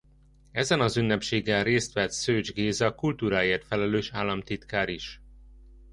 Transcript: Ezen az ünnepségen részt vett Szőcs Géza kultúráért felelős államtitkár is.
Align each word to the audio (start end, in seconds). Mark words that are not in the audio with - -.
Ezen 0.51 0.81
az 0.81 0.97
ünnepségen 0.97 1.63
részt 1.63 1.93
vett 1.93 2.11
Szőcs 2.11 2.51
Géza 2.53 2.95
kultúráért 2.95 3.65
felelős 3.65 4.11
államtitkár 4.11 4.89
is. 4.89 5.21